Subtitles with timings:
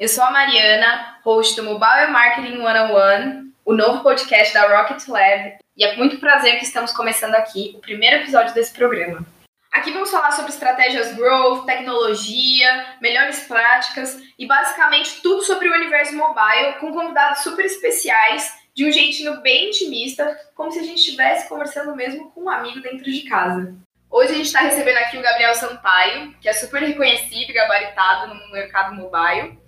[0.00, 5.58] Eu sou a Mariana, host do Mobile Marketing 101, o novo podcast da Rocket Lab,
[5.76, 9.26] e é com muito prazer que estamos começando aqui o primeiro episódio desse programa.
[9.70, 16.16] Aqui vamos falar sobre estratégias growth, tecnologia, melhores práticas e basicamente tudo sobre o universo
[16.16, 21.46] mobile com convidados super especiais de um jeitinho bem intimista, como se a gente estivesse
[21.46, 23.74] conversando mesmo com um amigo dentro de casa.
[24.10, 28.34] Hoje a gente está recebendo aqui o Gabriel Sampaio, que é super reconhecido e gabaritado
[28.34, 29.59] no mercado mobile.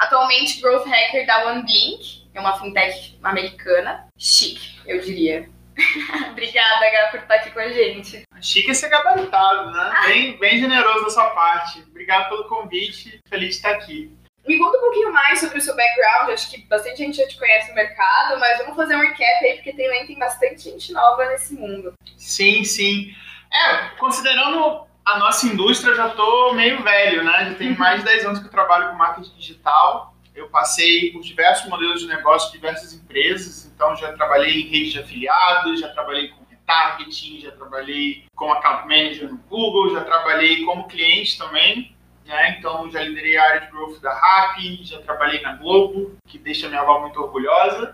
[0.00, 4.08] Atualmente growth hacker da OneBlink, é uma fintech americana.
[4.16, 5.46] Chique, eu diria.
[6.30, 8.22] Obrigada, Gá, por estar aqui com a gente.
[8.40, 9.92] Chique é ser gabaritado, né?
[9.94, 10.06] Ah.
[10.06, 11.84] Bem, bem generoso da sua parte.
[11.90, 14.10] Obrigado pelo convite, feliz de estar aqui.
[14.48, 16.30] Me conta um pouquinho mais sobre o seu background.
[16.30, 19.56] Acho que bastante gente já te conhece no mercado, mas vamos fazer um recap aí,
[19.56, 21.92] porque também tem bastante gente nova nesse mundo.
[22.16, 23.14] Sim, sim.
[23.52, 27.46] É, considerando a nossa indústria, eu já tô meio velho, né?
[27.50, 30.14] Já tem mais de 10 anos que eu trabalho com marketing digital.
[30.34, 33.70] Eu passei por diversos modelos de negócio, diversas empresas.
[33.74, 38.82] Então, já trabalhei em rede de afiliados, já trabalhei com retargeting, já trabalhei como account
[38.82, 41.94] manager no Google, já trabalhei como cliente também.
[42.24, 42.56] Né?
[42.56, 46.68] Então, já liderei a área de growth da RAP, já trabalhei na Globo, que deixa
[46.68, 47.92] minha avó muito orgulhosa.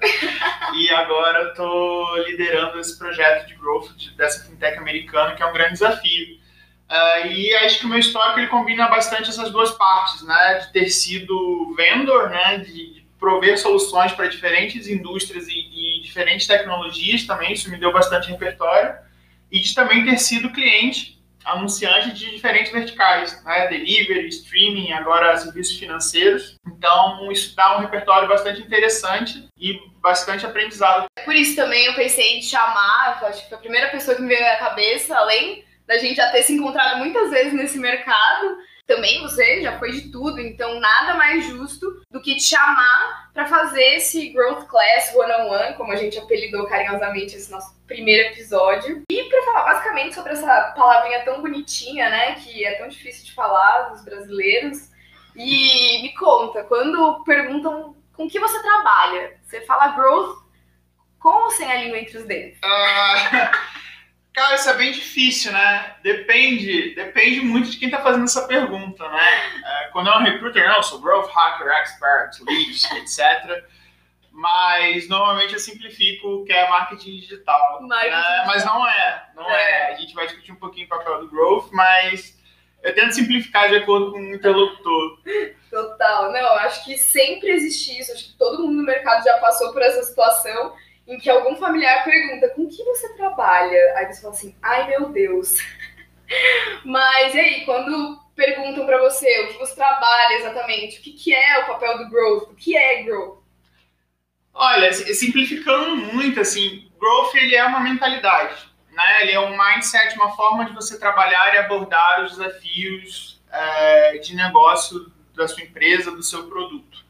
[0.74, 5.72] e agora estou liderando esse projeto de growth dessa fintech americana, que é um grande
[5.72, 6.45] desafio.
[6.90, 10.54] Uh, e acho que o meu histórico ele combina bastante essas duas partes, né?
[10.60, 12.58] De ter sido vendor, né?
[12.58, 17.92] De, de prover soluções para diferentes indústrias e, e, diferentes tecnologias também, isso me deu
[17.92, 18.94] bastante repertório.
[19.50, 23.66] E de também ter sido cliente, anunciante de diferentes verticais, né?
[23.66, 26.54] Delivery, streaming, agora serviços financeiros.
[26.68, 31.06] Então, isso dá um repertório bastante interessante e bastante aprendizado.
[31.24, 34.28] Por isso também eu pensei em chamar, acho que foi a primeira pessoa que me
[34.28, 38.58] veio à cabeça, além da gente já ter se encontrado muitas vezes nesse mercado.
[38.86, 43.46] Também você já foi de tudo, então nada mais justo do que te chamar para
[43.46, 48.28] fazer esse Growth Class One on One, como a gente apelidou carinhosamente esse nosso primeiro
[48.28, 49.02] episódio.
[49.10, 53.34] E para falar basicamente sobre essa palavrinha tão bonitinha, né, que é tão difícil de
[53.34, 54.90] falar dos brasileiros.
[55.34, 60.46] E me conta, quando perguntam com que você trabalha, você fala growth
[61.18, 62.56] com ou sem a língua entre os dedos?
[62.58, 63.85] Uh...
[64.36, 65.94] Cara, isso é bem difícil, né?
[66.02, 69.30] Depende, depende muito de quem está fazendo essa pergunta, né?
[69.64, 73.64] É, quando é um recruiter, não, sou growth hacker, expert, leads, etc.
[74.30, 77.80] Mas normalmente eu simplifico que é marketing digital.
[77.80, 78.44] Marketing né?
[78.46, 79.70] Mas não é, não é.
[79.70, 79.92] é.
[79.94, 82.38] A gente vai discutir um pouquinho o papel do growth, mas
[82.82, 85.18] eu tento simplificar de acordo com o interlocutor.
[85.70, 89.72] Total, não, acho que sempre existe isso, acho que todo mundo no mercado já passou
[89.72, 90.74] por essa situação
[91.06, 93.94] em que algum familiar pergunta com que você trabalha?
[93.96, 95.54] Aí você fala assim, ai meu Deus.
[96.84, 101.34] Mas e aí, quando perguntam para você o que você trabalha exatamente, o que, que
[101.34, 103.38] é o papel do growth, o que é growth?
[104.52, 109.22] Olha, simplificando muito, assim, growth ele é uma mentalidade, né?
[109.22, 114.34] Ele é um mindset, uma forma de você trabalhar e abordar os desafios é, de
[114.34, 117.05] negócio da sua empresa, do seu produto.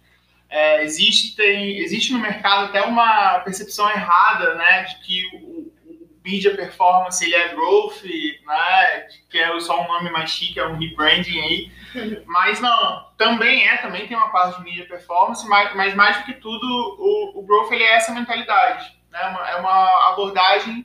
[0.49, 6.55] É, existem, existe no mercado até uma percepção errada, né, de que o, o media
[6.55, 11.41] performance ele é growth, né, que é só um nome mais chique, é um rebranding
[11.41, 11.73] aí,
[12.27, 16.25] mas não, também é, também tem uma parte de media performance, mas, mas mais do
[16.25, 20.85] que tudo o, o growth ele é essa mentalidade, né, uma, é uma abordagem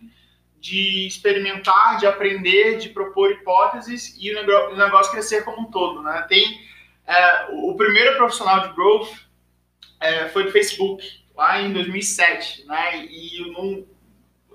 [0.59, 5.71] de experimentar, de aprender, de propor hipóteses e o negócio, o negócio crescer como um
[5.71, 6.61] todo, né, tem
[7.05, 9.30] é, o primeiro profissional de growth
[10.01, 13.05] é, foi do Facebook, lá em 2007, né?
[13.05, 13.85] E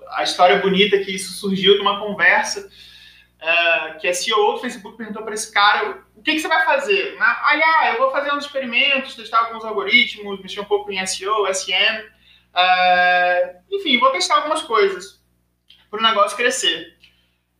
[0.09, 2.69] a história bonita é que isso surgiu de uma conversa
[3.39, 6.65] é, que a CEO do Facebook perguntou para esse cara o que, que você vai
[6.65, 7.15] fazer?
[7.15, 7.25] Né?
[7.25, 12.03] Ah, eu vou fazer uns experimentos, testar alguns algoritmos, mexer um pouco em SEO, SEM,
[12.55, 15.21] é, enfim, vou testar algumas coisas
[15.89, 16.96] para o negócio crescer.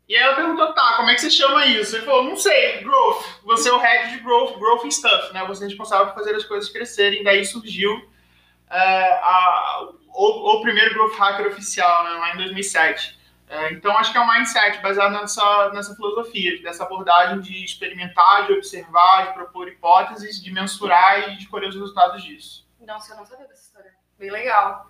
[0.08, 1.96] E aí ela perguntou, tá, como é que você chama isso?
[1.96, 3.26] Ele falou, não sei, growth.
[3.44, 5.44] Você é o head de growth, growth and stuff, né?
[5.46, 7.24] Você é responsável por fazer as coisas crescerem.
[7.24, 13.16] Daí surgiu uh, a, o, o, primeiro growth hacker oficial, né, lá em 2007.
[13.50, 17.66] Uh, é, então acho que é um mindset baseado nessa, nessa filosofia, dessa abordagem de
[17.66, 22.66] experimentar, de observar, de propor hipóteses, de mensurar e de colher os resultados disso.
[22.80, 23.92] Nossa, eu não sabia dessa história.
[24.18, 24.90] Bem legal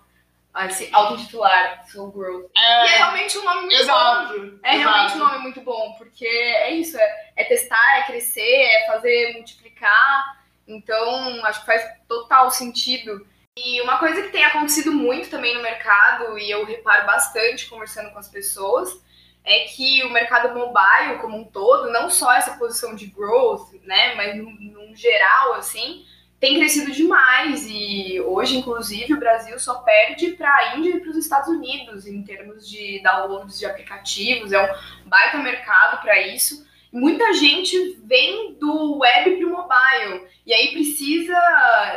[0.70, 2.50] se auto-titular Soul Growth.
[2.56, 4.58] É, e é realmente um nome muito exato, bom.
[4.62, 4.90] É exato.
[4.90, 9.34] realmente um nome muito bom, porque é isso, é, é, testar, é crescer, é fazer
[9.34, 10.38] multiplicar.
[10.66, 13.26] Então, acho que faz total sentido.
[13.56, 18.10] E uma coisa que tem acontecido muito também no mercado, e eu reparo bastante conversando
[18.12, 19.02] com as pessoas,
[19.44, 24.14] é que o mercado mobile como um todo, não só essa posição de growth, né,
[24.14, 26.04] mas no geral, assim,
[26.40, 31.10] tem crescido demais e hoje, inclusive, o Brasil só perde para a Índia e para
[31.10, 34.52] os Estados Unidos em termos de downloads de aplicativos.
[34.52, 36.66] É um baita mercado para isso.
[36.92, 41.36] Muita gente vem do web para o mobile e aí precisa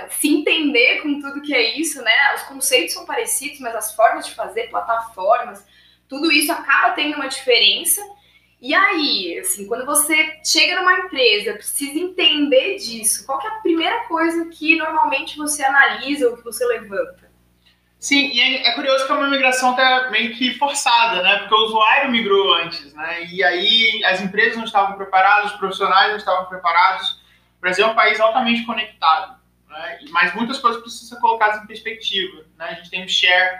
[0.09, 2.33] se entender com tudo que é isso, né?
[2.35, 5.65] Os conceitos são parecidos, mas as formas de fazer, plataformas,
[6.09, 8.01] tudo isso acaba tendo uma diferença.
[8.61, 14.05] E aí, assim, quando você chega numa empresa, precisa entender disso, qual é a primeira
[14.05, 17.31] coisa que normalmente você analisa ou que você levanta?
[17.97, 21.39] Sim, e é, é curioso que é uma migração até meio que forçada, né?
[21.39, 23.25] Porque o usuário migrou antes, né?
[23.25, 27.21] E aí as empresas não estavam preparadas, os profissionais não estavam preparados.
[27.57, 29.99] O Brasil é um país altamente conectado, né?
[30.11, 32.65] Mas muitas coisas precisam ser colocadas em perspectiva, né?
[32.65, 33.59] A gente tem um share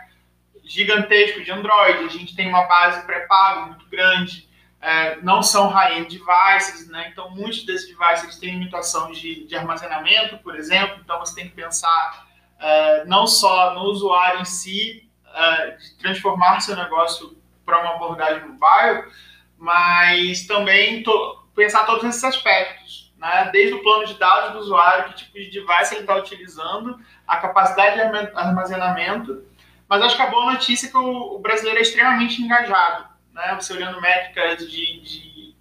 [0.63, 4.48] gigantesco de Android, a gente tem uma base pré-pago muito grande,
[4.81, 7.10] é, não são high-end devices, né?
[7.12, 11.56] então muitos desses devices têm limitação de, de, armazenamento, por exemplo, então você tem que
[11.56, 12.28] pensar
[12.60, 19.07] é, não só no usuário em si, é, transformar seu negócio para uma abordagem mobile,
[19.56, 23.50] mas também to, pensar todos esses aspectos, né?
[23.54, 27.38] desde o plano de dados do usuário, que tipo de device ele está utilizando, a
[27.38, 28.01] capacidade de
[28.36, 29.45] armazenamento,
[29.88, 33.56] mas acho que a boa notícia é que o, o brasileiro é extremamente engajado né?
[33.60, 35.56] Você olhando métricas de, de,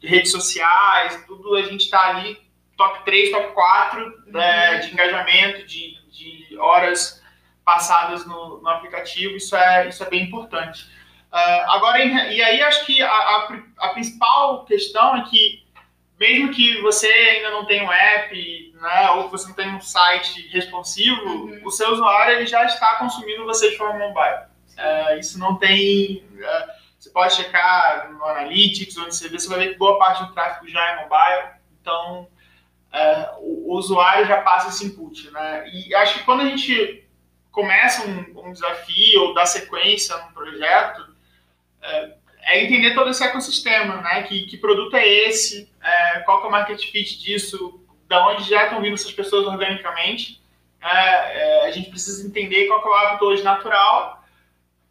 [0.00, 2.38] de redes sociais, tudo, a gente está ali
[2.78, 4.32] top 3, top 4 uhum.
[4.32, 7.22] né, de engajamento, de, de horas
[7.64, 10.84] passadas no, no, aplicativo, isso é, isso é bem importante.
[11.30, 15.62] Uh, agora, e aí acho que a, a, a, principal questão é que,
[16.18, 19.80] mesmo que você ainda não tenha um app, né, ou que você não tenha um
[19.80, 21.60] site responsivo, uhum.
[21.62, 24.46] o seu usuário ele já está consumindo você de forma mobile.
[24.78, 26.24] Uh, isso não tem...
[26.32, 26.77] Uh,
[27.08, 30.32] você pode checar no Analytics, onde você vê, você vai ver que boa parte do
[30.32, 31.58] tráfego já é mobile.
[31.80, 32.28] Então,
[32.92, 35.68] é, o, o, usuário já passa esse input, né?
[35.72, 37.04] E acho que quando a gente
[37.50, 41.06] começa um, um desafio ou dá sequência num projeto,
[41.82, 44.22] é, é, entender todo esse ecossistema, né?
[44.24, 45.70] Que, que produto é esse?
[45.82, 47.80] É, qual que é o market fit disso?
[48.06, 50.42] Da onde já estão vindo essas pessoas organicamente?
[50.80, 54.17] É, é, a gente precisa entender qual que é o hábito hoje natural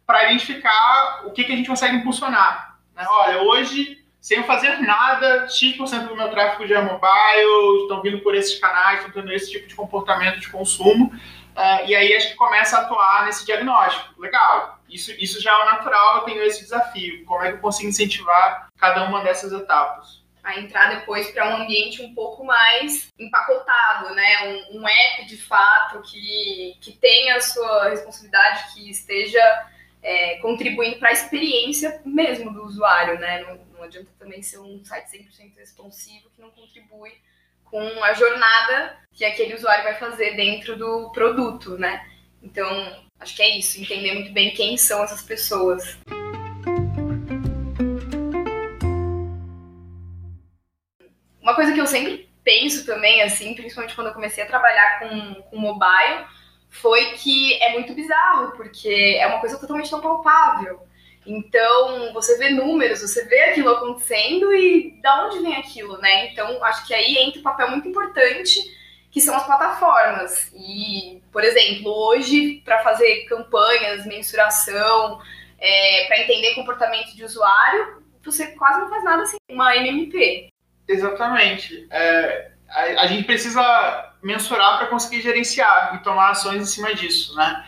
[0.08, 2.78] para identificar o que, que a gente consegue impulsionar.
[2.96, 3.04] Né?
[3.06, 8.34] Olha, hoje, sem fazer nada, X% do meu tráfego já é mobile, estão vindo por
[8.34, 11.12] esses canais, estão tendo esse tipo de comportamento de consumo.
[11.54, 14.18] Uh, e aí acho que começa a atuar nesse diagnóstico.
[14.18, 17.26] Legal, isso, isso já é o natural, eu tenho esse desafio.
[17.26, 20.26] Como é que eu consigo incentivar cada uma dessas etapas?
[20.42, 24.64] a entrar depois para um ambiente um pouco mais empacotado, né?
[24.70, 29.42] Um, um, app de fato que, que tenha a sua responsabilidade, que esteja
[30.02, 33.42] é, contribuindo para a experiência mesmo do usuário, né?
[33.42, 37.12] Não, não adianta também ser um site 100% responsivo que não contribui
[37.64, 42.06] com a jornada que aquele usuário vai fazer dentro do produto, né?
[42.42, 45.98] Então, acho que é isso, entender muito bem quem são essas pessoas.
[51.42, 55.42] Uma coisa que eu sempre penso também, assim, principalmente quando eu comecei a trabalhar com,
[55.42, 56.26] com mobile,
[56.70, 60.80] foi que é muito bizarro, porque é uma coisa totalmente não palpável.
[61.26, 66.26] Então, você vê números, você vê aquilo acontecendo e da onde vem aquilo, né?
[66.32, 68.60] Então, acho que aí entra um papel muito importante,
[69.10, 70.50] que são as plataformas.
[70.54, 75.20] E, por exemplo, hoje, para fazer campanhas, mensuração,
[75.58, 80.48] é, para entender comportamento de usuário, você quase não faz nada sem uma MMP.
[80.86, 81.86] Exatamente.
[81.90, 87.34] É, a, a gente precisa mensurar para conseguir gerenciar e tomar ações em cima disso,
[87.36, 87.64] né?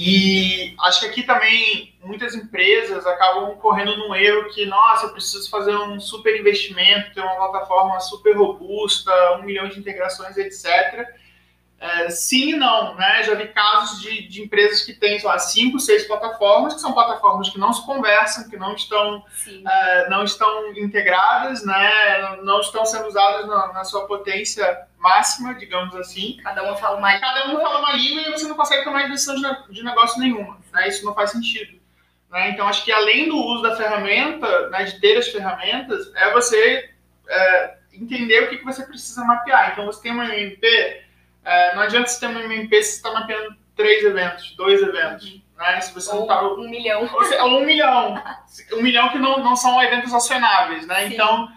[0.00, 5.50] E acho que aqui também muitas empresas acabam correndo num erro que, nossa, eu preciso
[5.50, 11.04] fazer um super investimento, ter uma plataforma super robusta, um milhão de integrações, etc.
[11.80, 13.22] É, sim e não, né?
[13.22, 16.92] Já vi casos de, de empresas que têm, sei lá, cinco, seis plataformas, que são
[16.92, 22.36] plataformas que não se conversam, que não estão, é, não estão integradas, né?
[22.42, 26.38] Não estão sendo usadas na, na, sua potência máxima, digamos assim.
[26.42, 29.36] Cada uma fala uma Cada uma fala uma língua e você não consegue tomar decisão
[29.36, 30.88] de, de negócio nenhuma, né?
[30.88, 31.78] Isso não faz sentido.
[32.28, 32.50] Né?
[32.50, 36.90] Então, acho que além do uso da ferramenta, né, de ter as ferramentas, é você
[37.28, 39.72] é, entender o que, que você precisa mapear.
[39.72, 41.07] Então, você tem uma MP
[41.48, 45.40] é, não adianta você ter uma MP se você está mapeando três eventos, dois eventos.
[45.56, 45.80] Né?
[45.80, 47.08] Se você ou não tá, um milhão.
[47.10, 48.22] Ou, seja, um milhão.
[48.74, 50.86] Um milhão que não, não são eventos acionáveis.
[50.86, 51.06] Né?
[51.06, 51.48] Então,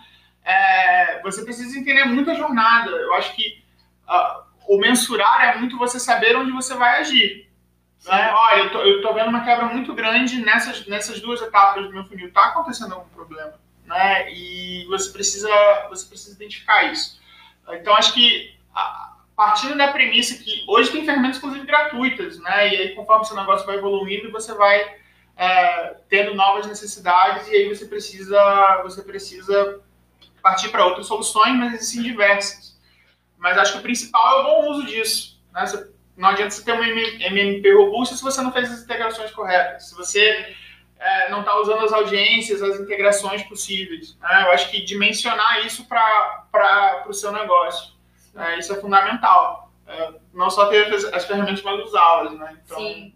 [0.45, 2.89] é, você precisa entender muito a jornada.
[2.89, 3.61] Eu acho que
[4.07, 4.43] uh,
[4.73, 7.51] o mensurar é muito você saber onde você vai agir.
[8.05, 8.33] Né?
[8.33, 11.91] Olha, eu tô, eu tô vendo uma quebra muito grande nessas, nessas duas etapas do
[11.91, 12.29] meu funil.
[12.29, 13.59] Está acontecendo algum problema.
[13.85, 14.31] Né?
[14.31, 15.49] E você precisa,
[15.89, 17.19] você precisa identificar isso.
[17.67, 18.57] Então, acho que
[19.41, 22.71] partindo da premissa que hoje tem ferramentas, inclusive, gratuitas, né?
[22.71, 24.95] E aí, conforme seu negócio vai evoluindo, você vai
[25.35, 29.81] é, tendo novas necessidades e aí você precisa, você precisa
[30.43, 32.79] partir para outras soluções, mas existem diversas.
[33.35, 35.41] Mas acho que o principal é o bom uso disso.
[35.51, 35.65] Né?
[35.65, 39.89] Você, não adianta você ter uma MMP robusta se você não fez as integrações corretas.
[39.89, 40.55] Se você
[40.99, 44.15] é, não está usando as audiências, as integrações possíveis.
[44.19, 44.43] Né?
[44.43, 47.99] Eu acho que dimensionar isso para o seu negócio.
[48.35, 49.71] É, isso é fundamental.
[49.87, 52.33] É, não só ter as, as ferramentas, mas usá-las.
[52.33, 52.57] Né?
[52.65, 53.15] Então, Sim.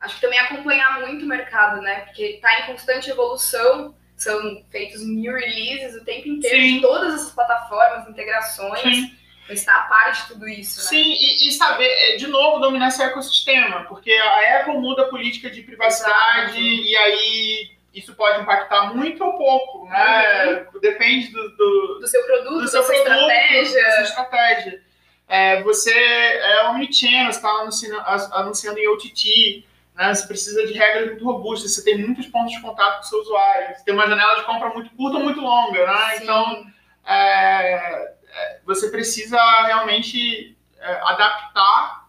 [0.00, 2.00] Acho que também acompanhar muito o mercado, né?
[2.00, 6.74] Porque está em constante evolução são feitos new releases o tempo inteiro Sim.
[6.74, 8.82] de todas as plataformas, integrações.
[8.82, 9.16] Sim.
[9.48, 10.86] Está a par de tudo isso, né?
[10.86, 15.08] Sim, e, e, saber, é, de novo, dominar esse ecossistema, porque a Apple muda a
[15.08, 16.60] política de privacidade Exato.
[16.60, 20.68] e aí isso pode impactar muito ou pouco, né?
[20.72, 20.80] Uhum.
[20.80, 23.82] Depende do, do, do, seu produto, do seu da sua produto, estratégia.
[23.82, 24.82] Da sua estratégia.
[25.28, 28.00] É, você é omnichannel, você está anunciando,
[28.32, 30.14] anunciando em OTT, né?
[30.14, 33.20] Você precisa de regras muito robustas, você tem muitos pontos de contato com o seu
[33.20, 36.16] usuário, você tem uma janela de compra muito curta ou muito longa, né?
[36.16, 36.66] Então,
[37.06, 41.99] é, é, você precisa realmente é, adaptar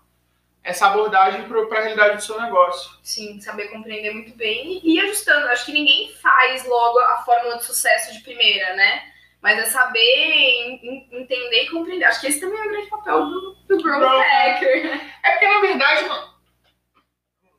[0.64, 2.92] essa abordagem para a realidade do seu negócio.
[3.02, 5.48] Sim, saber compreender muito bem e ir ajustando.
[5.48, 9.04] Acho que ninguém faz logo a fórmula de sucesso de primeira, né?
[9.42, 10.80] Mas é saber
[11.12, 12.06] entender e compreender.
[12.06, 15.02] Acho que esse também é o grande papel do, do Growth Hacker.
[15.24, 16.10] É porque, na verdade,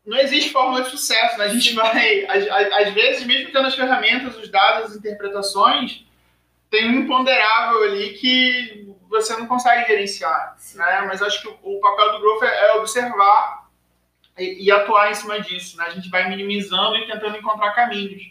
[0.07, 1.47] não existe fórmula de sucesso, né?
[1.47, 6.05] A gente vai, às, às vezes, mesmo tendo as ferramentas, os dados, as interpretações,
[6.71, 11.03] tem um imponderável ali que você não consegue gerenciar, né?
[11.07, 13.69] Mas acho que o, o papel do Growth é, é observar
[14.39, 15.85] e, e, atuar em cima disso, né?
[15.87, 18.23] A gente vai minimizando e tentando encontrar caminhos.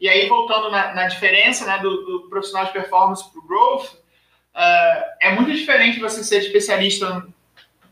[0.00, 3.92] E aí, voltando na, na diferença né, do, do, profissional de performance para o Growth,
[3.94, 7.24] uh, é muito diferente você ser especialista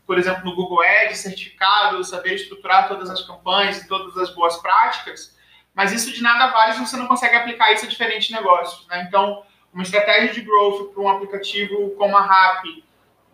[0.05, 4.57] por exemplo, no Google Ads, certificado, saber estruturar todas as campanhas e todas as boas
[4.57, 5.35] práticas,
[5.73, 8.85] mas isso de nada vale se você não consegue aplicar isso a diferentes negócios.
[8.87, 9.05] Né?
[9.07, 12.83] Então, uma estratégia de growth para um aplicativo como a Rappi,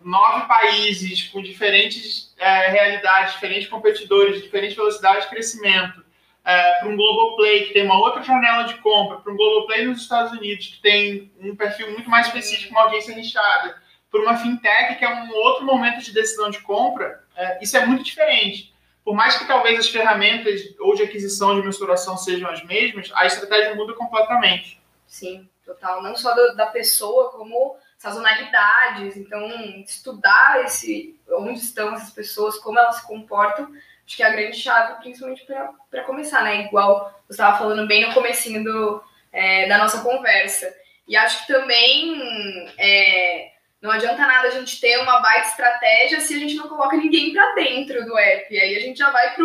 [0.02, 6.02] nove países com diferentes é, realidades, diferentes competidores, diferentes velocidades de crescimento,
[6.44, 9.66] é, para um Global Play que tem uma outra janela de compra, para um Global
[9.66, 13.76] Play nos Estados Unidos que tem um perfil muito mais específico, uma audiência nichada,
[14.10, 17.86] por uma fintech, que é um outro momento de decisão de compra, é, isso é
[17.86, 18.74] muito diferente.
[19.04, 23.26] Por mais que talvez as ferramentas ou de aquisição de mensuração sejam as mesmas, a
[23.26, 24.80] estratégia muda completamente.
[25.06, 26.02] Sim, total.
[26.02, 29.16] Não só do, da pessoa, como sazonalidades.
[29.16, 29.48] Então,
[29.84, 33.70] estudar esse, onde estão essas pessoas, como elas se comportam,
[34.06, 35.46] acho que é a grande chave, principalmente
[35.90, 36.62] para começar, né?
[36.62, 40.74] Igual você estava falando bem no comecinho do, é, da nossa conversa.
[41.06, 43.50] E acho que também é,
[43.80, 47.32] não adianta nada a gente ter uma baita estratégia se a gente não coloca ninguém
[47.32, 48.58] para dentro do app.
[48.58, 49.44] Aí a gente já vai para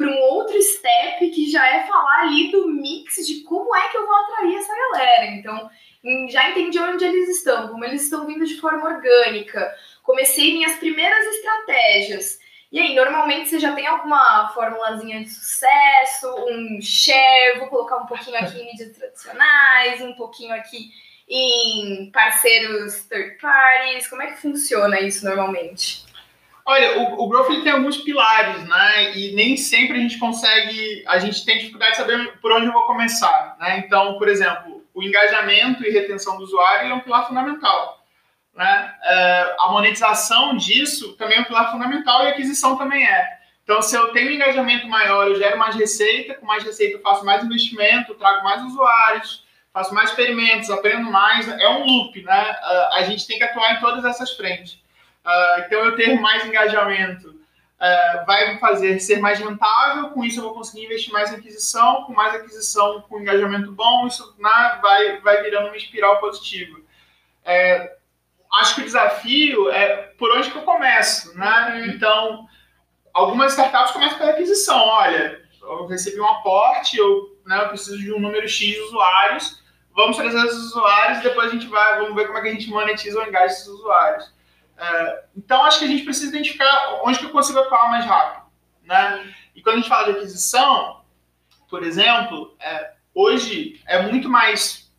[0.00, 4.06] um outro step que já é falar ali do mix de como é que eu
[4.06, 5.26] vou atrair essa galera.
[5.26, 5.70] Então,
[6.28, 9.72] já entendi onde eles estão, como eles estão vindo de forma orgânica.
[10.02, 12.38] Comecei minhas primeiras estratégias.
[12.72, 18.06] E aí, normalmente você já tem alguma formulazinha de sucesso, um share, vou colocar um
[18.06, 20.90] pouquinho aqui em mídias tradicionais, um pouquinho aqui
[21.28, 24.08] em parceiros third parties?
[24.08, 26.03] Como é que funciona isso normalmente?
[26.66, 29.16] Olha, o, o Growth ele tem alguns pilares, né?
[29.18, 32.72] E nem sempre a gente consegue, a gente tem dificuldade de saber por onde eu
[32.72, 33.78] vou começar, né?
[33.78, 38.02] Então, por exemplo, o engajamento e retenção do usuário é um pilar fundamental.
[38.54, 38.94] Né?
[39.02, 43.28] Uh, a monetização disso também é um pilar fundamental e a aquisição também é.
[43.64, 47.02] Então, se eu tenho um engajamento maior, eu gero mais receita, com mais receita eu
[47.02, 52.52] faço mais investimento, trago mais usuários, faço mais experimentos, aprendo mais, é um loop, né?
[52.52, 54.78] Uh, a gente tem que atuar em todas essas frentes.
[55.24, 60.38] Uh, então, eu ter mais engajamento uh, vai me fazer ser mais rentável, com isso
[60.38, 64.78] eu vou conseguir investir mais em aquisição, com mais aquisição, com engajamento bom, isso né,
[64.82, 66.78] vai, vai virando uma espiral positiva.
[67.44, 67.96] É,
[68.54, 71.74] acho que o desafio é por onde que eu começo, né?
[71.74, 71.94] Uhum.
[71.94, 72.48] Então,
[73.12, 74.78] algumas startups começam pela aquisição.
[74.78, 79.62] Olha, eu recebi um aporte, eu, né, eu preciso de um número X de usuários,
[79.94, 82.52] vamos trazer os usuários e depois a gente vai, vamos ver como é que a
[82.52, 84.32] gente monetiza ou engaja esses usuários.
[84.76, 88.44] É, então, acho que a gente precisa identificar onde que eu consigo atuar mais rápido.
[88.82, 89.34] Né?
[89.54, 91.02] E quando a gente fala de aquisição,
[91.68, 94.92] por exemplo, é, hoje é muito mais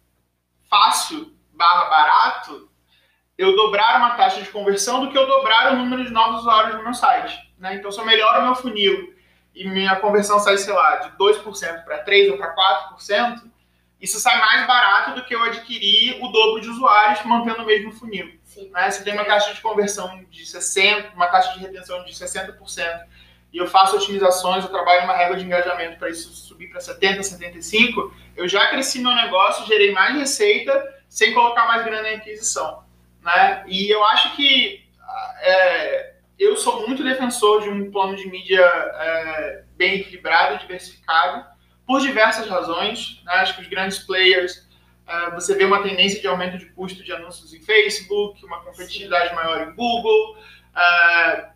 [0.70, 2.70] fácil barra barato
[3.38, 6.76] eu dobrar uma taxa de conversão do que eu dobrar o número de novos usuários
[6.76, 7.38] no meu site.
[7.58, 7.76] Né?
[7.76, 9.14] Então, se eu melhoro o meu funil
[9.54, 12.56] e minha conversão sai, sei lá, de 2% para 3% ou para
[12.98, 13.42] 4%,
[14.00, 17.92] isso sai mais barato do que eu adquirir o dobro de usuários mantendo o mesmo
[17.92, 18.40] funil.
[18.56, 18.70] Sim.
[18.72, 18.90] Né?
[18.90, 23.04] Você tem uma taxa de conversão de 60%, uma taxa de retenção de 60%,
[23.52, 27.20] e eu faço otimizações, eu trabalho numa régua de engajamento para isso subir para 70%,
[27.20, 32.84] 75%, eu já cresci meu negócio, gerei mais receita sem colocar mais grana em aquisição.
[33.22, 33.66] Né?
[33.68, 34.86] E eu acho que
[35.42, 41.46] é, eu sou muito defensor de um plano de mídia é, bem equilibrado, diversificado,
[41.86, 43.22] por diversas razões.
[43.26, 43.34] Né?
[43.34, 44.66] Acho que os grandes players,
[45.34, 49.36] você vê uma tendência de aumento de custo de anúncios em Facebook, uma competitividade Sim.
[49.36, 50.38] maior em Google,
[50.76, 51.50] é,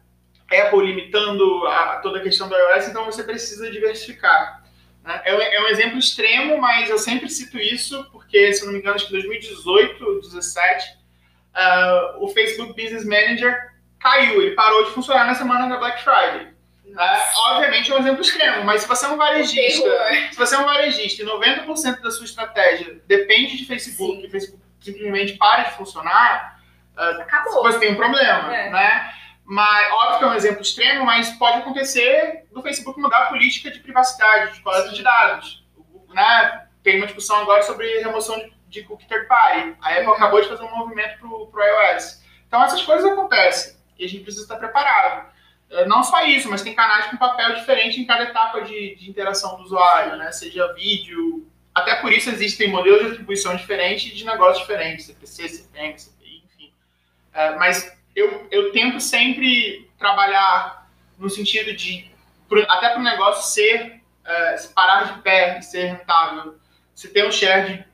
[0.61, 4.63] Apple limitando a, toda a questão do iOS, então você precisa diversificar.
[5.03, 5.21] Né?
[5.25, 8.95] É, é, um exemplo extremo, mas eu sempre cito isso, porque, se não me engano,
[8.95, 10.97] acho que em 2018, 2017,
[11.55, 13.55] uh, o Facebook Business Manager
[13.99, 16.58] caiu, ele parou de funcionar na semana da Black Friday.
[16.93, 17.29] Né?
[17.49, 19.89] Obviamente é um exemplo extremo, mas se você é um varejista,
[20.31, 24.27] se você é um varejista e 90% da sua estratégia depende de Facebook, Sim.
[24.27, 26.59] e Facebook simplesmente para de funcionar,
[26.97, 27.63] uh, Acabou.
[27.63, 28.69] você tem um problema, é.
[28.69, 29.13] né?
[29.45, 33.71] Mas, óbvio que é um exemplo extremo, mas pode acontecer do Facebook mudar a política
[33.71, 35.65] de privacidade, de coleta de dados.
[36.09, 36.67] Né?
[36.83, 39.75] Tem uma discussão agora sobre remoção de, de cookie third party.
[39.81, 42.23] A Apple acabou de fazer um movimento para o iOS.
[42.47, 45.31] Então, essas coisas acontecem e a gente precisa estar preparado.
[45.69, 49.09] É, não só isso, mas tem canais com papel diferente em cada etapa de, de
[49.09, 50.31] interação do usuário, né?
[50.31, 51.47] seja vídeo.
[51.73, 56.73] Até por isso existem modelos de atribuição diferentes de negócios diferentes, CPC, CPM, CPI, enfim.
[57.33, 62.09] É, mas eu, eu tento sempre trabalhar no sentido de,
[62.69, 66.57] até para o negócio ser, é, se parar de pé e ser rentável,
[66.95, 67.89] você ter um share de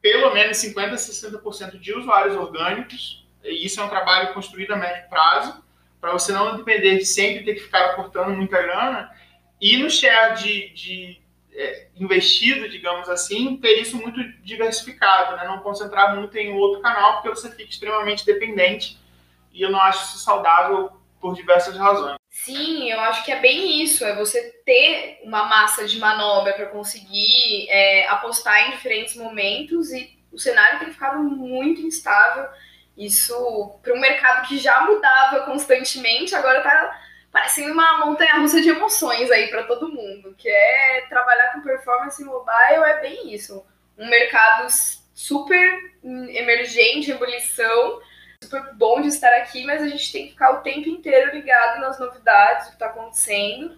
[0.00, 4.76] pelo menos 50% a 60% de usuários orgânicos, e isso é um trabalho construído a
[4.76, 5.62] médio prazo,
[6.00, 9.10] para você não depender de sempre ter que ficar aportando muita grana,
[9.60, 11.20] e no share de, de
[11.52, 15.44] é, investido, digamos assim, ter isso muito diversificado, né?
[15.46, 18.98] não concentrar muito em outro canal, porque você fica extremamente dependente
[19.52, 22.16] e eu não acho isso saudável por diversas razões.
[22.30, 26.66] Sim, eu acho que é bem isso, é você ter uma massa de manobra para
[26.66, 32.48] conseguir é, apostar em diferentes momentos e o cenário tem ficado muito instável.
[32.98, 38.70] Isso para um mercado que já mudava constantemente, agora está parecendo uma montanha russa de
[38.70, 43.64] emoções aí para todo mundo, que é trabalhar com performance mobile é bem isso.
[43.96, 44.66] Um mercado
[45.14, 48.00] super emergente, ebulição,
[48.42, 51.80] super bom de estar aqui, mas a gente tem que ficar o tempo inteiro ligado
[51.80, 53.76] nas novidades, o que está acontecendo.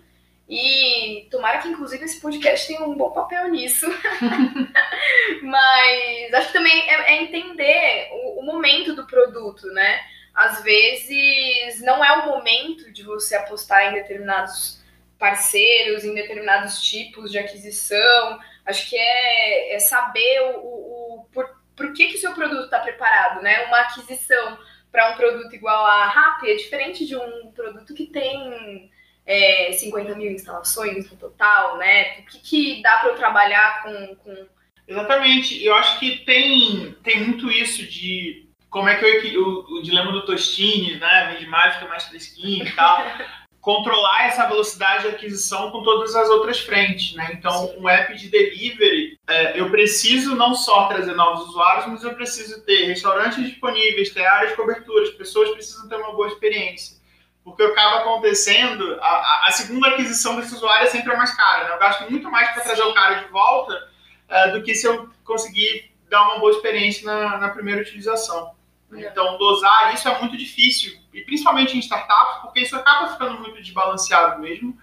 [0.51, 3.87] E tomara que, inclusive, esse podcast tenha um bom papel nisso.
[5.45, 10.01] mas acho que também é, é entender o, o, momento do produto, né?
[10.35, 14.83] Às vezes não é o momento de você apostar em determinados
[15.21, 18.41] parceiros, em determinados tipos de aquisição.
[18.67, 22.65] Acho que é, é saber o, o, o por, por que, que o seu produto
[22.65, 23.67] está preparado, né?
[23.67, 24.59] Uma aquisição
[24.91, 28.91] para um produto igual a RAP é diferente de um produto que tem
[29.31, 32.19] é, 50 mil instalações no total, né?
[32.19, 34.47] O que, que dá para eu trabalhar com, com...
[34.89, 35.65] Exatamente.
[35.65, 40.11] Eu acho que tem, tem muito isso de como é que eu, o, o dilema
[40.11, 41.33] do Tostini, né?
[41.33, 43.05] Vende mais, fica mais fresquinho e tal.
[43.61, 47.31] controlar essa velocidade de aquisição com todas as outras frentes, né?
[47.35, 47.79] Então, Sim.
[47.79, 52.65] um app de delivery, é, eu preciso não só trazer novos usuários, mas eu preciso
[52.65, 57.00] ter restaurantes disponíveis, ter áreas de cobertura, as pessoas precisam ter uma boa experiência.
[57.43, 61.75] Porque acaba acontecendo, a, a segunda aquisição desse usuário é sempre a mais cara, né?
[61.75, 63.89] Eu gasto muito mais para trazer o cara de volta
[64.29, 68.55] é, do que se eu conseguir dar uma boa experiência na, na primeira utilização.
[68.93, 73.63] Então, dosar isso é muito difícil, e principalmente em startups, porque isso acaba ficando muito
[73.63, 74.77] desbalanceado mesmo,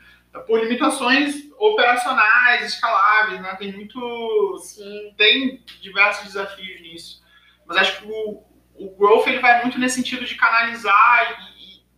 [0.46, 3.56] por limitações operacionais, escaláveis, né?
[3.56, 4.58] Tem muito...
[4.60, 5.13] Sim.
[5.17, 7.24] Tem diversos desafios nisso.
[7.65, 8.43] Mas acho que o,
[8.76, 11.56] o growth ele vai muito nesse sentido de canalizar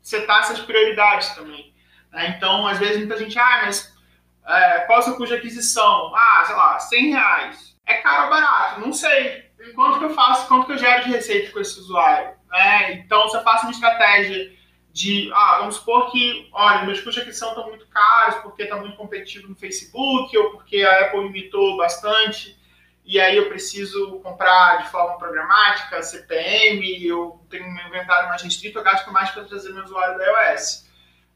[0.09, 1.71] setar essas prioridades também.
[2.11, 2.33] Né?
[2.35, 3.95] Então, às vezes, muita gente, ah, mas
[4.47, 6.11] é, qual é o seu custo de aquisição?
[6.15, 7.77] Ah, sei lá, 100 reais.
[7.85, 8.81] É caro ou barato?
[8.81, 12.31] Não sei quanto que eu faço, quanto que eu gero de receita com esse usuário.
[12.49, 12.93] Né?
[12.93, 14.51] Então, se eu faço uma estratégia
[14.91, 18.77] de, ah, vamos supor que, olha, meus custos de aquisição estão muito caros porque está
[18.77, 22.58] muito competitivo no Facebook ou porque a Apple limitou bastante
[23.09, 28.77] e aí eu preciso comprar de forma programática, CPM, eu tenho um inventário mais restrito,
[28.77, 30.87] eu gasto mais para trazer meu usuário da iOS.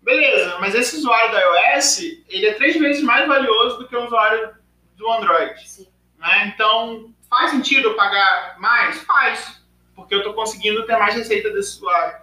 [0.01, 4.05] Beleza, mas esse usuário da iOS, ele é três vezes mais valioso do que o
[4.05, 4.55] usuário
[4.95, 5.67] do Android.
[5.67, 5.87] Sim.
[6.19, 6.53] Né?
[6.53, 9.01] Então, Faz sentido eu pagar mais?
[9.01, 9.59] Faz,
[9.95, 12.15] porque eu estou conseguindo ter mais receita desse usuário.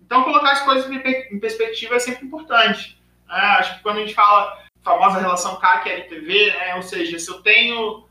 [0.00, 2.96] Então, colocar as coisas em perspectiva é sempre importante.
[3.26, 3.34] Né?
[3.34, 6.76] Acho que quando a gente fala a famosa relação CAC-LTV, né?
[6.76, 8.06] ou seja, se eu tenho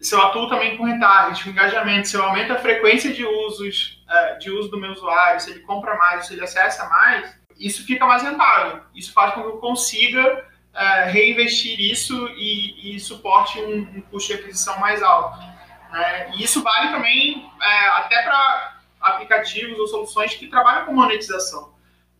[0.00, 4.02] se eu atuo também com retarget, com engajamento, se eu aumento a frequência de usos,
[4.08, 7.84] uh, de uso do meu usuário, se ele compra mais, se ele acessa mais, isso
[7.86, 8.82] fica mais rentável.
[8.94, 14.34] Isso faz com que eu consiga uh, reinvestir isso e, e suporte um, um, custo
[14.34, 15.38] de aquisição mais alto.
[15.38, 17.50] Uh, e isso vale também
[17.94, 21.74] até para aplicativos ou soluções que trabalham com monetização.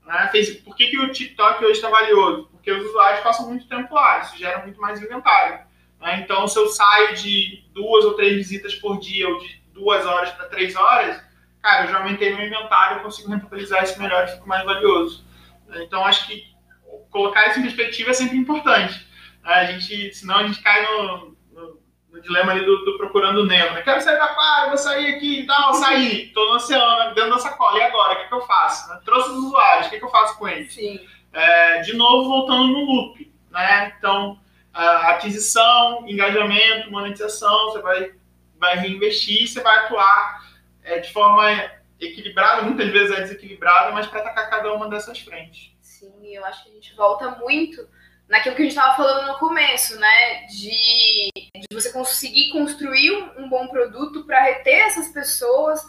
[0.07, 0.31] Né?
[0.65, 2.49] Por que, que o TikTok hoje está valioso?
[2.53, 5.67] Porque os usuários passam muito tempo lá, isso gera muito mais inventário.
[6.07, 6.21] Né?
[6.21, 10.31] Então, se eu saio de duas ou três visitas por dia, ou de duas horas
[10.31, 11.21] para três horas,
[11.61, 15.27] cara, eu já aumentei meu inventário, eu consigo rentabilizar isso melhor e fico mais valioso.
[15.75, 16.45] Então, acho que
[17.11, 19.05] colocar isso em perspectiva é sempre importante.
[19.43, 21.81] A gente, senão a gente cai no, no,
[22.13, 23.75] no dilema ali do, do, procurando Nemo.
[23.75, 23.83] Né?
[23.83, 26.29] Quero sair da aquário, vou sair aqui e tal, sair.
[26.29, 27.81] Estou no oceano, dentro da sacola.
[27.81, 28.15] E agora?
[28.15, 28.89] O que, que eu faço?
[28.91, 29.01] Né?
[29.05, 30.77] Trouxe os usuários, o que, que eu faço com eles?
[31.33, 33.33] É, de novo, voltando no loop.
[33.51, 33.93] Né?
[33.99, 34.39] Então,
[34.77, 38.13] aquisição, engajamento, monetização, você vai,
[38.59, 40.47] vai reinvestir, você vai atuar
[40.85, 41.51] é, de forma
[41.99, 45.73] equilibrada, muitas vezes é desequilibrada, mas para atacar cada uma dessas frentes.
[45.81, 47.89] Sim, eu acho que a gente volta muito
[48.29, 50.47] naquilo que a gente estava falando no começo, né?
[50.47, 55.81] De, de você conseguir construir um, bom produto para reter essas pessoas,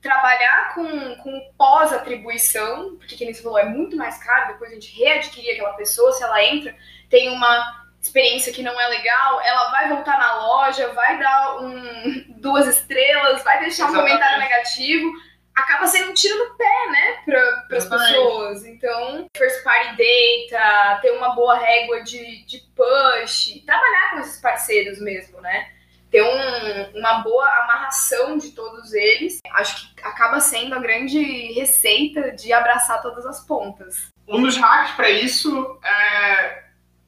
[0.00, 4.96] trabalhar com, com pós-atribuição, porque, como você falou, é muito mais caro depois a gente
[4.96, 6.76] readquirir aquela pessoa, se ela entra,
[7.08, 12.24] tem uma experiência que não é legal, ela vai voltar na loja, vai dar um,
[12.36, 13.98] duas estrelas, vai deixar Exatamente.
[13.98, 15.12] um comentário negativo.
[15.54, 18.64] Acaba sendo um tiro no pé, né, para as pessoas.
[18.66, 25.00] Então, first party data, ter uma boa régua de, de push, trabalhar com esses parceiros
[25.00, 25.70] mesmo, né?
[26.10, 32.32] Ter um, uma boa amarração de todos eles, acho que acaba sendo a grande receita
[32.32, 34.08] de abraçar todas as pontas.
[34.28, 36.65] Um dos hacks para isso é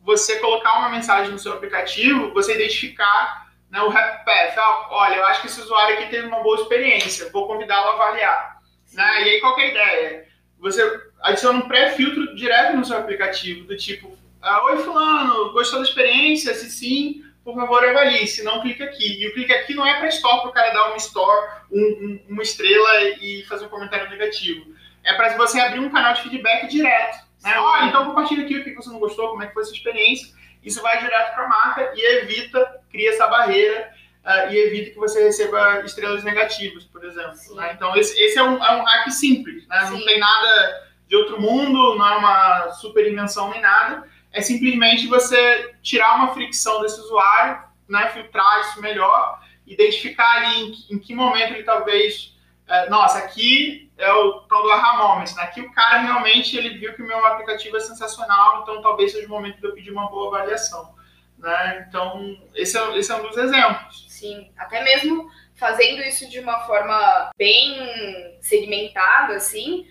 [0.08, 4.56] você colocar uma mensagem no seu aplicativo, você identificar né, o Happy Path.
[4.56, 7.92] Ah, olha, eu acho que esse usuário aqui teve uma boa experiência, vou convidá-lo a
[7.92, 8.56] avaliar.
[8.94, 9.22] Né?
[9.22, 10.28] E aí, qual é a ideia?
[10.60, 15.84] Você adiciona um pré-filtro direto no seu aplicativo, do tipo, ah, Oi, fulano, gostou da
[15.86, 16.54] experiência?
[16.54, 18.26] Se sim, por favor, avalie.
[18.26, 19.22] Se não, clique aqui.
[19.22, 21.82] E o clique aqui não é para store, para o cara dar uma store, um,
[21.82, 24.74] um, uma estrela e fazer um comentário negativo.
[25.04, 27.27] É para você abrir um canal de feedback direto.
[27.42, 27.58] Né?
[27.58, 29.74] Olha, então compartilha aqui o que você não gostou, como é que foi a sua
[29.74, 30.34] experiência.
[30.62, 33.92] Isso vai direto para a marca e evita, cria essa barreira
[34.24, 37.36] uh, e evita que você receba estrelas negativas, por exemplo.
[37.54, 37.72] Né?
[37.74, 39.66] Então, esse, esse é, um, é um hack simples.
[39.68, 39.88] Né?
[39.90, 44.06] Não tem nada de outro mundo, não é uma super invenção nem nada.
[44.32, 48.08] É simplesmente você tirar uma fricção desse usuário, né?
[48.08, 52.36] filtrar isso melhor, identificar ali em, em que momento ele talvez
[52.68, 55.42] é, nossa, aqui é o tal do aha moment, né?
[55.42, 59.26] Aqui o cara realmente ele viu que o meu aplicativo é sensacional, então talvez seja
[59.26, 60.94] o momento de eu pedir uma boa avaliação.
[61.36, 61.86] Né?
[61.88, 64.06] Então, esse é, esse é um dos exemplos.
[64.08, 69.86] Sim, até mesmo fazendo isso de uma forma bem segmentada, assim,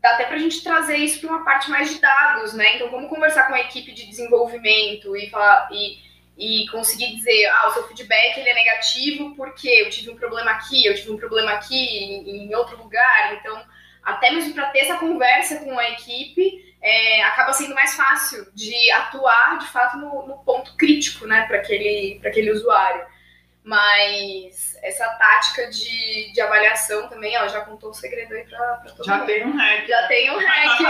[0.00, 2.76] dá até para a gente trazer isso para uma parte mais de dados, né?
[2.76, 5.98] Então, como conversar com a equipe de desenvolvimento e falar e
[6.36, 10.50] e conseguir dizer, ah, o seu feedback ele é negativo porque eu tive um problema
[10.50, 13.64] aqui, eu tive um problema aqui em, em outro lugar, então
[14.02, 18.90] até mesmo para ter essa conversa com a equipe é, acaba sendo mais fácil de
[18.92, 23.04] atuar de fato no, no ponto crítico, né, para aquele, aquele usuário.
[23.64, 28.76] Mas essa tática de, de avaliação também, ó, já contou o um segredo aí para
[28.96, 29.26] todo já mundo.
[29.26, 29.88] tem um hack.
[29.88, 30.80] Já tem um hack.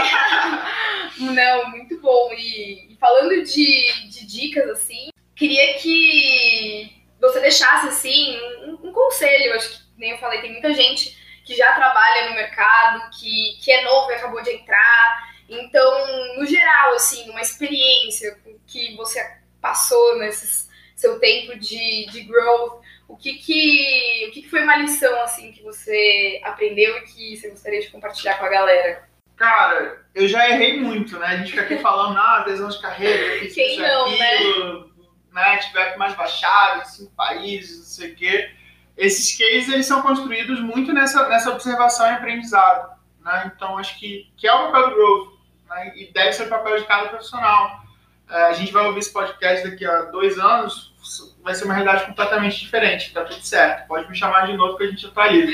[1.33, 2.31] Não, muito bom.
[2.33, 9.53] E, e falando de, de dicas assim, queria que você deixasse assim um, um conselho.
[9.53, 13.71] Acho que nem eu falei, tem muita gente que já trabalha no mercado, que, que
[13.71, 15.29] é novo e acabou de entrar.
[15.47, 19.25] Então, no geral, assim, uma experiência que você
[19.61, 24.75] passou nesse seu tempo de, de growth, o que que, o que que foi uma
[24.75, 29.07] lição, assim, que você aprendeu e que você gostaria de compartilhar com a galera?
[29.37, 31.27] Cara, eu já errei muito, né?
[31.27, 34.96] A gente fica aqui falando, ah, decisão de carreira, fiz Quem isso, não, aquilo, né?
[35.37, 38.51] Né, tiver mais baixado, cinco países, não sei o quê.
[38.97, 42.97] Esses cases eles são construídos muito nessa, nessa observação e aprendizado.
[43.21, 43.51] Né?
[43.55, 45.33] Então, acho que, que é o papel do Growth
[45.69, 45.93] né?
[45.95, 47.83] e deve ser o papel de cada profissional.
[48.27, 50.95] É, a gente vai ouvir esse podcast daqui a dois anos,
[51.43, 53.87] vai ser uma realidade completamente diferente, tá tudo certo.
[53.87, 55.53] Pode me chamar de novo que a gente atualiza.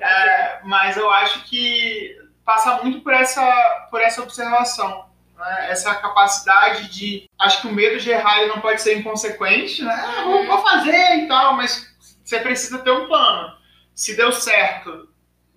[0.00, 5.09] É, mas eu acho que passa muito por essa, por essa observação
[5.40, 5.70] né?
[5.70, 7.28] essa capacidade de.
[7.38, 9.92] Acho que o medo de errar não pode ser inconsequente, né?
[9.92, 11.90] Ah, vou, vou fazer e tal, mas
[12.22, 13.56] você precisa ter um plano.
[13.94, 15.08] Se deu certo,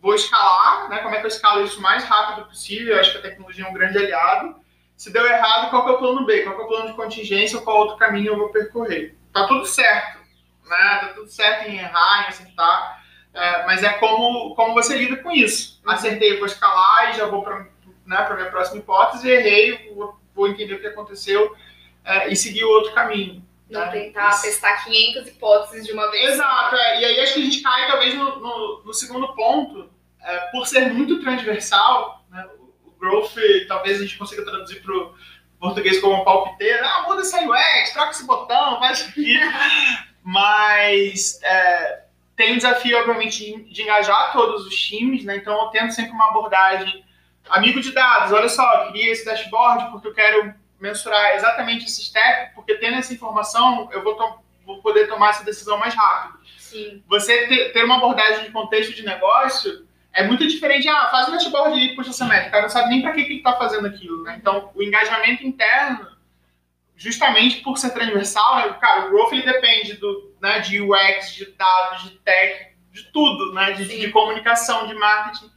[0.02, 1.00] vou escalar, né?
[1.00, 2.96] Como é que eu escalo isso o mais rápido possível?
[2.96, 4.56] Eu acho que a tecnologia é um grande aliado.
[4.96, 6.44] Se deu errado, qual é o plano B?
[6.44, 9.18] Qual é o plano de contingência qual outro caminho eu vou percorrer?
[9.34, 10.20] Tá tudo certo.
[10.66, 10.98] né?
[11.02, 13.04] Tá tudo certo em errar, em acertar.
[13.34, 15.82] É, mas é como, como você lida com isso.
[15.86, 17.73] Acertei, vou escalar e já vou para
[18.06, 21.56] né, minha próxima hipótese, errei, vou, vou entender o que aconteceu
[22.04, 23.44] é, e seguir o outro caminho.
[23.70, 23.92] Não né?
[23.92, 24.44] tentar isso.
[24.44, 26.34] testar 500 hipóteses de uma vez.
[26.34, 27.02] Exato, é.
[27.02, 29.90] e aí acho que a gente cai talvez no, no, no segundo ponto,
[30.22, 32.48] é, por ser muito transversal, né,
[32.86, 33.34] o growth
[33.68, 35.14] talvez a gente consiga traduzir para o
[35.60, 39.40] português como um palpiteiro, ah, muda esse UX, troca esse botão, faz isso aqui.
[40.22, 42.04] Mas é,
[42.36, 45.38] tem o desafio, obviamente, de engajar todos os times, né?
[45.38, 47.03] Então eu tento sempre uma abordagem
[47.50, 52.04] amigo de dados, olha só, eu queria esse dashboard porque eu quero mensurar exatamente esse
[52.04, 54.18] step, porque tendo essa informação eu vou,
[54.66, 56.40] vou poder tomar essa decisão mais rápido.
[56.58, 57.04] Sim.
[57.08, 60.88] Você ter, ter uma abordagem de contexto de negócio é muito diferente.
[60.88, 62.50] Ah, faz um dashboard e puxa essa métrica.
[62.50, 64.24] O cara não sabe nem para que, que ele está fazendo aquilo.
[64.24, 64.38] Né?
[64.40, 66.08] Então, o engajamento interno,
[66.96, 68.78] justamente por ser transversal, né?
[68.80, 73.54] cara, o growth ele depende do, né, de UX, de dados, de tech, de tudo,
[73.54, 73.72] né?
[73.72, 75.52] de, de comunicação, de marketing.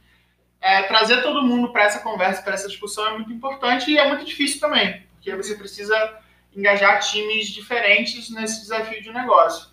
[0.59, 4.07] É, trazer todo mundo para essa conversa, para essa discussão é muito importante e é
[4.07, 6.19] muito difícil também, porque você precisa
[6.55, 9.69] engajar times diferentes nesse desafio de negócio.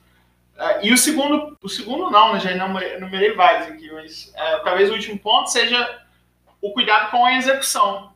[0.56, 4.88] Uh, e o segundo, o segundo não, né, já enumerei vários aqui, mas uh, talvez
[4.88, 6.02] o último ponto seja
[6.60, 8.12] o cuidado com a execução.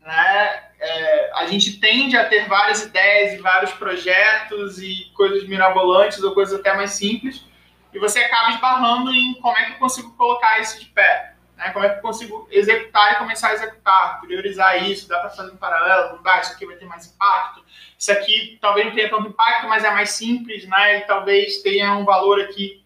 [0.00, 0.62] Né?
[0.78, 6.34] É, a gente tende a ter várias ideias e vários projetos e coisas mirabolantes ou
[6.34, 7.44] coisas até mais simples,
[7.92, 11.35] e você acaba esbarrando em como é que eu consigo colocar isso de pé.
[11.56, 11.70] Né?
[11.70, 15.52] Como é que eu consigo executar e começar a executar, priorizar isso, dá para fazer
[15.52, 17.64] em paralelo, não dá, isso aqui vai ter mais impacto,
[17.98, 20.98] isso aqui talvez não tenha tanto impacto, mas é mais simples, né?
[20.98, 22.84] E talvez tenha um valor aqui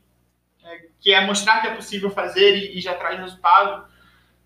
[0.64, 3.88] é, que é mostrar que é possível fazer e, e já traz resultado.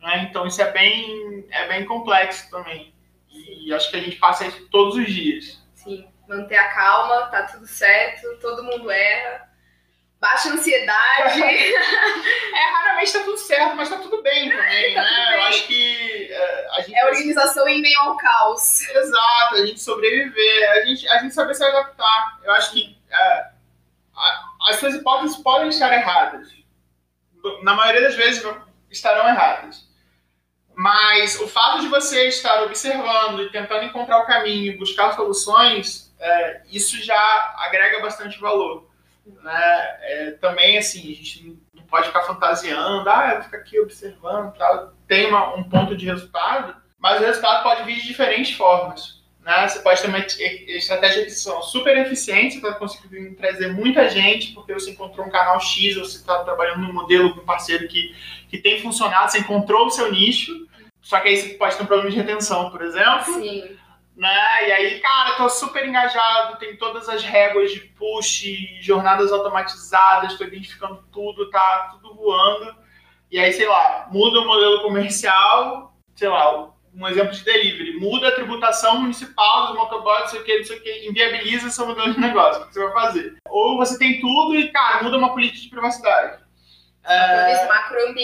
[0.00, 0.26] Né?
[0.28, 2.94] Então isso é bem, é bem complexo também.
[3.30, 5.62] E acho que a gente passa isso todos os dias.
[5.74, 9.53] Sim, manter a calma, tá tudo certo, todo mundo erra
[10.20, 11.42] baixa ansiedade.
[11.42, 15.26] é, raramente tá tudo certo, mas tá tudo bem também, tá né?
[15.30, 15.34] Bem.
[15.34, 16.28] Eu acho que.
[16.32, 18.88] É, a gente é organização em meio ao caos.
[18.88, 22.38] Exato, a gente sobreviver, a gente, a gente saber se adaptar.
[22.42, 23.46] Eu acho que é,
[24.16, 26.48] a, as suas hipóteses podem estar erradas.
[27.62, 28.42] Na maioria das vezes
[28.90, 29.84] estarão erradas.
[30.74, 36.12] Mas o fato de você estar observando e tentando encontrar o caminho e buscar soluções,
[36.18, 38.88] é, isso já agrega bastante valor.
[39.26, 39.98] Né?
[40.02, 44.54] É, também, assim, a gente não pode ficar fantasiando, ah, eu vou ficar aqui observando,
[44.54, 44.92] tal.
[45.06, 49.22] tem uma, um ponto de resultado, mas o resultado pode vir de diferentes formas.
[49.40, 49.68] Né?
[49.68, 54.52] Você pode ter uma estratégia que são super eficientes, você está conseguindo trazer muita gente,
[54.52, 57.86] porque você encontrou um canal X, ou você está trabalhando num modelo com um parceiro
[57.88, 58.14] que,
[58.48, 60.66] que tem funcionado, você encontrou o seu nicho,
[61.00, 63.34] só que aí você pode ter um problema de retenção, por exemplo.
[63.34, 63.83] Sim
[64.16, 64.68] né?
[64.68, 68.44] E aí, cara, tô super engajado, tem todas as réguas de push,
[68.80, 72.74] jornadas automatizadas, tô identificando tudo, tá tudo voando.
[73.30, 78.28] E aí, sei lá, muda o modelo comercial, sei lá, um exemplo de delivery, muda
[78.28, 81.86] a tributação municipal dos motoboys, não sei o que, não sei o que, inviabiliza seu
[81.86, 83.34] modelo de negócio, o que você vai fazer?
[83.48, 86.44] Ou você tem tudo e, cara, muda uma política de privacidade.
[87.04, 87.50] É.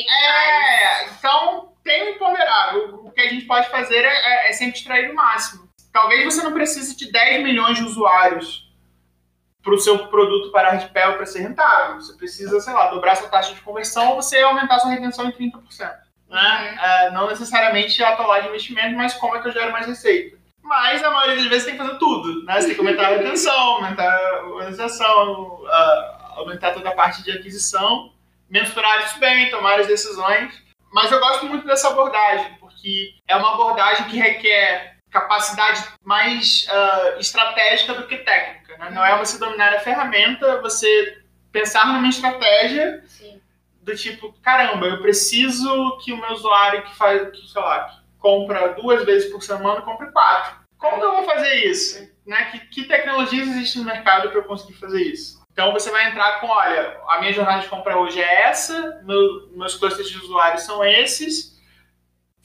[0.09, 3.01] É, então tem um imponderável.
[3.05, 6.43] O que a gente pode fazer é, é, é sempre extrair o máximo talvez você
[6.43, 8.71] não precise de 10 milhões de usuários
[9.63, 12.01] para o seu produto parar de pé ou para ser rentável.
[12.01, 15.33] Você precisa, sei lá, dobrar sua taxa de conversão ou você aumentar sua retenção em
[15.33, 15.53] 30%.
[16.29, 16.79] Né?
[16.79, 16.85] Uhum.
[16.85, 20.39] É, não necessariamente atolar de investimento, mas como é que eu gero mais receita.
[20.63, 22.45] Mas a maioria das vezes tem que fazer tudo.
[22.45, 22.61] Né?
[22.61, 27.33] Você tem que aumentar a retenção, aumentar a organização, uh, aumentar toda a parte de
[27.33, 28.13] aquisição,
[28.49, 30.55] mensurar isso bem, tomar as decisões.
[30.93, 37.19] Mas eu gosto muito dessa abordagem, porque é uma abordagem que requer capacidade mais uh,
[37.19, 38.79] estratégica do que técnica.
[38.79, 38.91] Né?
[38.91, 43.41] Não é você dominar a ferramenta, você pensar numa estratégia Sim.
[43.83, 47.97] do tipo, caramba, eu preciso que o meu usuário que faz, que, sei lá, que
[48.19, 50.61] compra duas vezes por semana, compre quatro.
[50.79, 52.09] Como que eu vou fazer isso?
[52.27, 52.45] Né?
[52.47, 55.41] Que, que tecnologias existem no mercado para eu conseguir fazer isso?
[55.53, 59.51] Então você vai entrar com, olha, a minha jornada de compra hoje é essa, meu,
[59.53, 61.60] meus clusters de usuários são esses,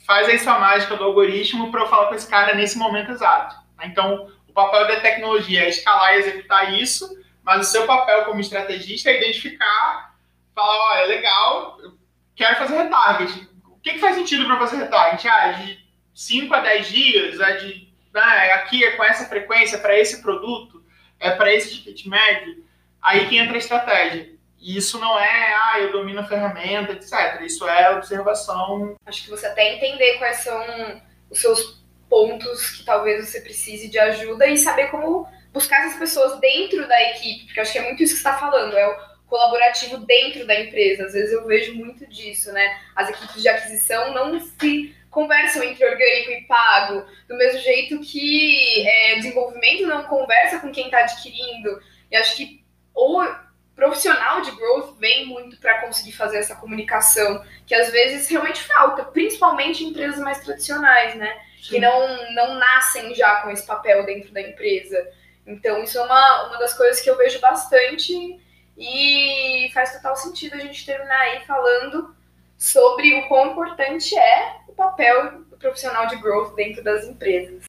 [0.06, 3.56] faz aí sua mágica do algoritmo para eu falar com esse cara nesse momento exato.
[3.84, 7.08] Então, o papel da tecnologia é escalar e executar isso,
[7.44, 10.16] mas o seu papel como estrategista é identificar,
[10.54, 11.94] falar, olha, legal, eu
[12.36, 13.50] quero fazer retarget.
[13.66, 15.28] O que, que faz sentido para fazer retarget?
[15.28, 15.80] Ah, de
[16.14, 20.84] 5 a 10 dias, é de, né, aqui é com essa frequência para esse produto,
[21.20, 22.64] é para esse ticket médio.
[23.02, 24.35] Aí que entra a estratégia.
[24.66, 27.40] E isso não é, ah, eu domino a ferramenta, etc.
[27.42, 28.96] Isso é observação.
[29.06, 30.60] Acho que você até entender quais são
[31.30, 36.40] os seus pontos que talvez você precise de ajuda e saber como buscar essas pessoas
[36.40, 38.98] dentro da equipe, porque acho que é muito isso que você está falando, é o
[39.28, 41.06] colaborativo dentro da empresa.
[41.06, 42.82] Às vezes eu vejo muito disso, né?
[42.96, 48.84] As equipes de aquisição não se conversam entre orgânico e pago, do mesmo jeito que
[48.88, 51.80] é, desenvolvimento não conversa com quem está adquirindo.
[52.10, 53.22] E acho que o
[53.76, 59.04] profissional de growth vem muito para conseguir fazer essa comunicação, que às vezes realmente falta,
[59.04, 61.38] principalmente em empresas mais tradicionais, né?
[61.62, 61.70] Sim.
[61.70, 65.08] Que não, não nascem já com esse papel dentro da empresa.
[65.46, 68.40] Então, isso é uma, uma das coisas que eu vejo bastante
[68.78, 72.16] e faz total sentido a gente terminar aí falando
[72.58, 77.64] sobre o quão importante é o papel do profissional de growth dentro das empresas.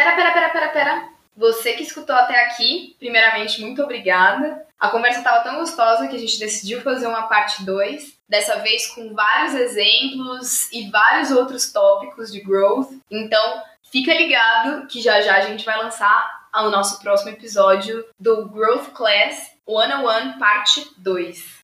[0.00, 1.08] Pera, pera, pera, pera, pera.
[1.36, 4.66] Você que escutou até aqui, primeiramente, muito obrigada.
[4.78, 8.86] A conversa estava tão gostosa que a gente decidiu fazer uma parte 2, dessa vez
[8.86, 12.88] com vários exemplos e vários outros tópicos de growth.
[13.10, 18.48] Então, fica ligado que já já a gente vai lançar o nosso próximo episódio do
[18.48, 21.58] Growth Class 101 Parte 2.